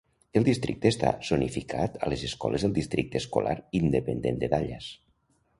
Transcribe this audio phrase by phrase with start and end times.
[0.39, 4.93] El districte està zonificat a les escoles del districte escolar independent de Dallas.